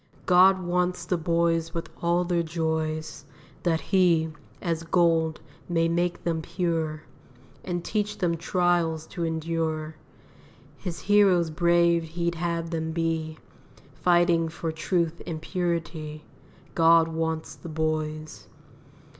[0.25, 3.23] God wants the boys with all their joys,
[3.61, 7.03] That He, as gold, may make them pure,
[7.63, 9.97] And teach them trials to endure;
[10.75, 13.37] His heroes brave He'd have them be,
[13.93, 16.25] Fighting for truth and purity,
[16.73, 18.47] God wants the boys.